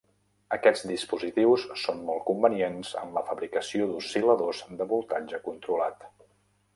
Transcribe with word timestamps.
Aquests 0.55 0.85
dispositius 0.91 1.65
són 1.81 1.99
molt 2.07 2.23
convenients 2.29 2.93
en 3.01 3.13
la 3.17 3.23
fabricació 3.27 3.87
d'oscil·ladors 3.91 4.63
de 4.81 4.89
voltatge 4.95 5.41
controlat. 5.51 6.09